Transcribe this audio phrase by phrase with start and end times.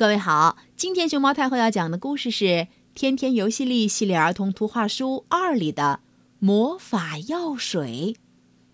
[0.00, 2.44] 各位好，今天熊猫太后要讲的故事是
[2.94, 6.00] 《天天游戏力》系列儿童图画书二里的
[6.38, 8.14] 《魔法药水》，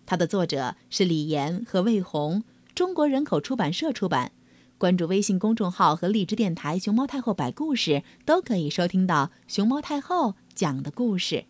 [0.07, 2.45] 它的作者是李岩和魏红，
[2.77, 4.31] 中国人口出版社出版。
[4.79, 11.47] 关注微信公众号和荔枝电台“熊猫太后摆故事”，都可以收听到熊猫太后讲的故事。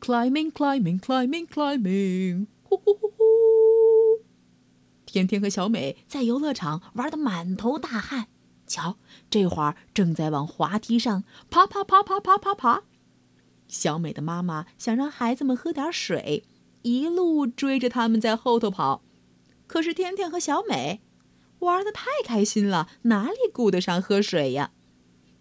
[0.00, 2.46] Climbing, climbing, climbing, climbing，
[5.12, 8.28] 天天和小美在游乐场玩得满头大汗，
[8.66, 8.96] 瞧，
[9.28, 12.84] 这会儿正在往滑梯上爬爬爬爬爬爬爬。
[13.68, 16.44] 小美的妈妈想让孩子们喝点水，
[16.80, 19.02] 一路追着他们在后头跑。
[19.66, 21.02] 可是天天和小美
[21.58, 24.70] 玩得太开心了，哪里顾得上喝水呀？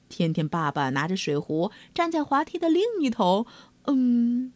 [0.10, 3.48] 天天爸爸拿着水壶站在滑梯的另一头，
[3.85, 4.52] 嗯，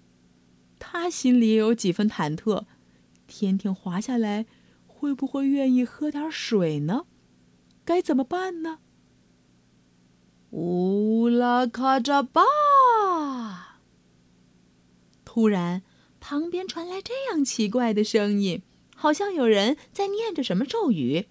[0.78, 2.66] 他心里也有几分忐忑。
[3.28, 4.46] 天天滑下来。
[4.98, 7.06] 会不会愿意喝点水呢？
[7.84, 8.80] 该怎么办呢？
[10.52, 12.42] 乌拉卡扎巴！
[15.26, 15.84] 突然，
[16.22, 18.64] 旁边传来这样奇怪的声音，
[18.96, 21.28] 好像有人在念着什么咒语。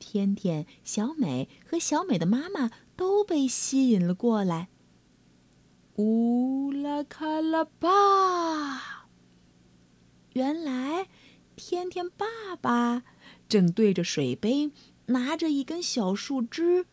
[0.00, 4.68] 天天、小美和小美的妈妈都被吸引了过来。
[5.96, 9.06] 乌拉卡拉巴！
[10.32, 10.81] 原来。
[11.56, 13.02] 天天爸爸
[13.48, 14.70] 正对着水杯，
[15.06, 16.86] 拿着一根小树枝，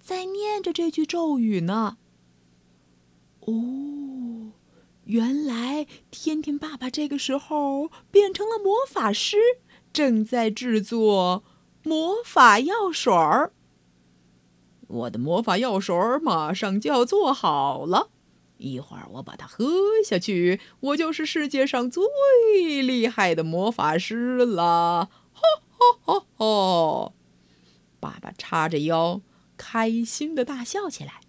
[0.00, 1.98] 在念着这句咒语呢。
[3.40, 4.52] 哦，
[5.04, 9.36] 原来天天爸爸这个时候变成了魔法师，
[9.92, 11.44] 正在制作
[11.82, 13.52] 魔法药水儿。
[14.86, 18.10] 我的魔法药水儿马上就要做好了。
[18.58, 19.66] 一会儿我把它喝
[20.04, 22.02] 下去，我就是世界上最
[22.82, 25.08] 厉害的魔法师了！
[25.32, 27.12] 哈哈哈哈！
[28.00, 29.20] 爸爸叉着腰，
[29.56, 31.20] 开心的大笑起来。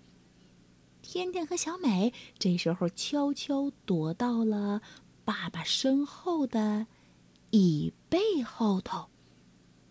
[1.02, 4.82] 天天和小美这时候悄悄躲到了
[5.26, 6.86] 爸爸身后的
[7.52, 9.10] 椅背后头。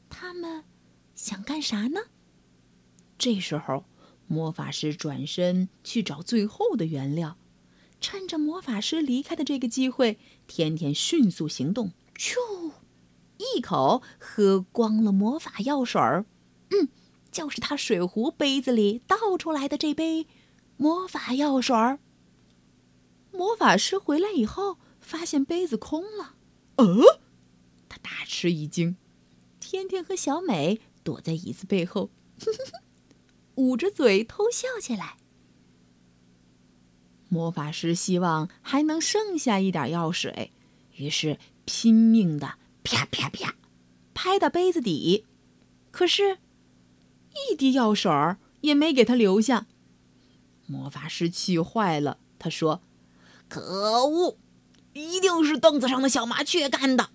[0.09, 0.65] 他们
[1.15, 2.01] 想干啥呢？
[3.17, 3.85] 这时候。
[4.29, 7.37] 魔法师转身去找最后的原料，
[8.01, 12.37] 趁着魔法师离开的这个机会，天天迅速行动，咻，
[13.39, 16.27] 一口喝光了魔法药水儿。
[16.71, 16.89] 嗯，
[17.33, 20.27] 就是他水壶杯子里倒出来的这杯
[20.77, 21.99] 魔法药水儿。
[23.33, 26.35] 魔法师回来以后，发现杯子空了。
[26.77, 27.21] 呃，
[27.89, 28.97] 他大吃一惊。
[29.61, 32.11] 天天和小美躲在椅子背后。
[33.59, 35.17] 捂着嘴偷笑起来。
[37.29, 40.53] 魔法师希望还能剩下一点药水，
[40.97, 42.55] 于是拼命的
[42.85, 43.57] 啪啪啪
[44.15, 45.27] 拍到杯子底，
[45.91, 46.39] 可是，
[47.51, 49.67] 一滴药水儿也没给他留下。
[50.67, 52.81] 魔法师气坏了，他说
[53.49, 54.39] ：“可恶，
[54.93, 57.11] 一定是凳子上的小麻雀干的。”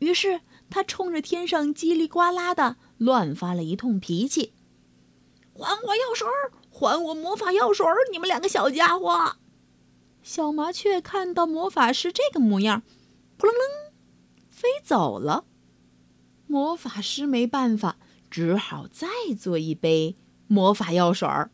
[0.00, 4.52] 于是他冲着天上叽里呱啦的乱发了一通脾气。
[5.56, 6.52] 还我药水儿！
[6.70, 7.94] 还我魔法药水儿！
[8.10, 9.36] 你们两个小家伙！
[10.22, 12.82] 小麻雀看到魔法师这个模样，
[13.36, 13.92] 扑棱棱
[14.50, 15.44] 飞走了。
[16.46, 17.98] 魔法师没办法，
[18.30, 20.16] 只好再做一杯
[20.46, 21.50] 魔法药水儿。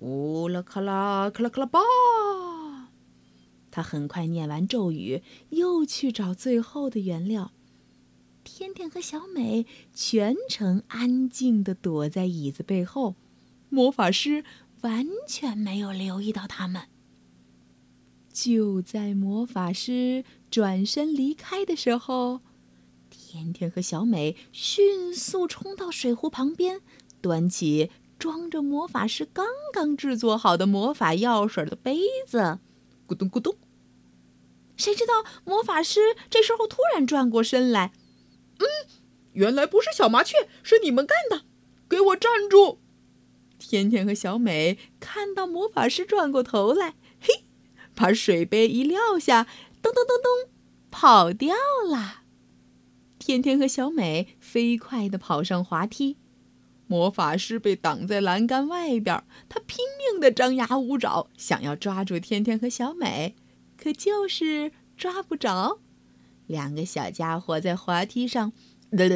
[0.00, 1.80] 乌拉卡拉克拉克拉巴！
[3.70, 7.52] 他很快念完咒语，又去找最后的原料。
[8.46, 13.16] 天天和小美全程安静地躲在椅子背后，
[13.68, 14.44] 魔法师
[14.82, 16.82] 完全没有留意到他们。
[18.32, 22.40] 就在魔法师转身离开的时候，
[23.10, 26.80] 天天和小美迅速冲到水壶旁边，
[27.20, 32.60] 端起装着魔法师刚刚制作好的魔法药水的杯子，
[33.08, 33.56] 咕咚咕咚。
[34.76, 37.92] 谁知道魔法师这时候突然转过身来。
[38.58, 38.66] 嗯，
[39.32, 41.44] 原来不是小麻雀，是你们干的！
[41.88, 42.78] 给我站住！
[43.58, 47.44] 天天和小美看到魔法师转过头来，嘿，
[47.94, 49.44] 把水杯一撂下，
[49.80, 50.50] 咚咚咚咚，
[50.90, 51.54] 跑掉
[51.88, 52.22] 了。
[53.18, 56.16] 天天和小美飞快地跑上滑梯，
[56.86, 63.34] 魔法师被挡在栏杆外边，他拼命地张牙舞爪，想要抓住天天和小美，
[63.76, 65.80] 可就是抓不着。
[66.46, 68.52] 两个小家伙在滑梯上，
[68.90, 69.08] 对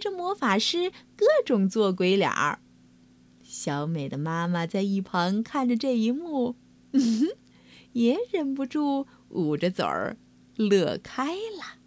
[0.00, 2.60] 着魔法师各种做鬼脸儿。
[3.42, 6.56] 小美的妈妈在一旁看着这一幕，
[6.92, 7.28] 嗯
[7.92, 10.16] 也忍不住捂着嘴儿
[10.54, 11.81] 乐开了。